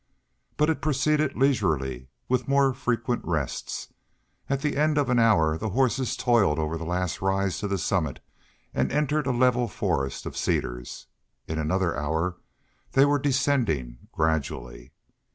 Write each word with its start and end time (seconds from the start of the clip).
But 0.57 0.71
it 0.71 0.81
proceeded 0.81 1.37
leisurely, 1.37 2.07
with 2.27 2.47
more 2.47 2.73
frequent 2.73 3.21
rests. 3.23 3.93
At 4.49 4.63
the 4.63 4.75
end 4.75 4.97
of 4.97 5.11
an 5.11 5.19
hour 5.19 5.59
the 5.59 5.69
horses 5.69 6.17
toiled 6.17 6.57
over 6.57 6.75
the 6.75 6.87
last 6.87 7.21
rise 7.21 7.59
to 7.59 7.67
the 7.67 7.77
summit 7.77 8.19
and 8.73 8.91
entered 8.91 9.27
a 9.27 9.31
level 9.31 9.67
forest 9.67 10.25
of 10.25 10.35
cedars; 10.35 11.05
in 11.47 11.59
another 11.59 11.95
hour 11.95 12.37
they 12.93 13.05
were 13.05 13.19
descending 13.19 13.99
gradually. 14.11 14.91